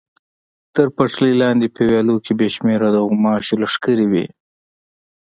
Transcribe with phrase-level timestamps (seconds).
[0.75, 4.25] تر پټلۍ لاندې په ویالو کې بې شمېره د غوماشو لښکرې وې.